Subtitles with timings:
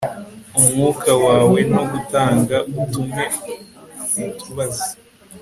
[0.57, 3.23] Umwuka wawe no gutanga utume
[4.49, 4.89] ubaza